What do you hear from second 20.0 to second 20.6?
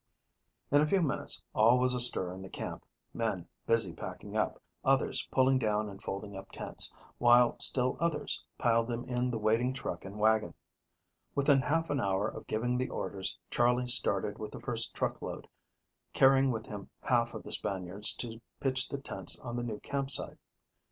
site.